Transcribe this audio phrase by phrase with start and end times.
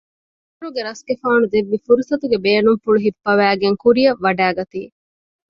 [0.49, 4.81] މިސުރުގެ ރަސްގެފާނު ދެއްވި ފުރުސަތުގެ ބޭނުންފުޅު ހިއްޕަވައިގެން ކުރިއަށް ވަޑައިގަތީ